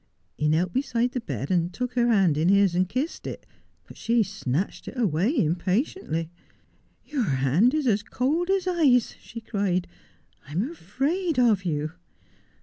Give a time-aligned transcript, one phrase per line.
[0.35, 3.45] He knelt beside the bed and took her hand in his and kissed it,
[3.87, 6.31] but she snatched it away impatiently."
[7.11, 9.87] Your hand is as cold as ice/' she cried."
[10.47, 11.91] I am afraid of you."